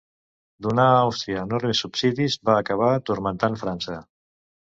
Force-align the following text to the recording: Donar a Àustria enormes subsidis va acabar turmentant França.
Donar 0.67 0.85
a 0.93 1.01
Àustria 1.01 1.43
enormes 1.49 1.81
subsidis 1.85 2.37
va 2.49 2.57
acabar 2.63 2.89
turmentant 3.11 3.59
França. 3.65 4.01